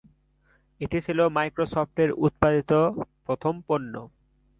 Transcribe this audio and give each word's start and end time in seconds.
এটি 0.81 0.97
ছিল 1.05 1.19
মাইক্রোসফটের 1.27 2.09
উৎপাদিত 2.25 2.71
প্রথম 3.25 3.53
পণ্য। 3.67 3.93